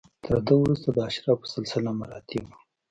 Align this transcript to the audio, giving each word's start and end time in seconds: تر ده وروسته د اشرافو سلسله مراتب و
تر 0.23 0.37
ده 0.45 0.53
وروسته 0.61 0.87
د 0.91 0.97
اشرافو 1.09 1.51
سلسله 1.55 1.89
مراتب 2.01 2.43
و 2.47 2.53